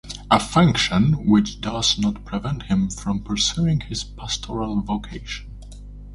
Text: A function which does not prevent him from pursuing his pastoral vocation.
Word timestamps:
A 0.31 0.39
function 0.39 1.13
which 1.27 1.61
does 1.61 1.99
not 1.99 2.25
prevent 2.25 2.63
him 2.63 2.89
from 2.89 3.19
pursuing 3.21 3.81
his 3.81 4.03
pastoral 4.03 4.81
vocation. 4.81 5.51